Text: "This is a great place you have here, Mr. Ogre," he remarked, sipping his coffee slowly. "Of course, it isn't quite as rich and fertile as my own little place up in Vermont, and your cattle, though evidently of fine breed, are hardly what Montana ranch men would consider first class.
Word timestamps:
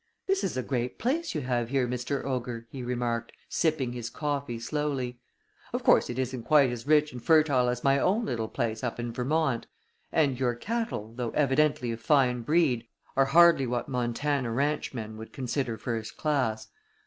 "This 0.25 0.43
is 0.43 0.57
a 0.57 0.63
great 0.63 0.97
place 0.97 1.35
you 1.35 1.41
have 1.41 1.69
here, 1.69 1.87
Mr. 1.87 2.25
Ogre," 2.25 2.65
he 2.71 2.81
remarked, 2.81 3.33
sipping 3.47 3.93
his 3.93 4.09
coffee 4.09 4.57
slowly. 4.57 5.19
"Of 5.73 5.83
course, 5.83 6.09
it 6.09 6.17
isn't 6.17 6.41
quite 6.41 6.71
as 6.71 6.87
rich 6.87 7.11
and 7.13 7.23
fertile 7.23 7.69
as 7.69 7.83
my 7.83 7.99
own 7.99 8.25
little 8.25 8.47
place 8.47 8.83
up 8.83 8.99
in 8.99 9.11
Vermont, 9.13 9.67
and 10.11 10.39
your 10.39 10.55
cattle, 10.55 11.13
though 11.15 11.29
evidently 11.35 11.91
of 11.91 12.01
fine 12.01 12.41
breed, 12.41 12.87
are 13.15 13.25
hardly 13.25 13.67
what 13.67 13.89
Montana 13.89 14.49
ranch 14.51 14.91
men 14.91 15.17
would 15.17 15.31
consider 15.31 15.77
first 15.77 16.17
class. 16.17 16.69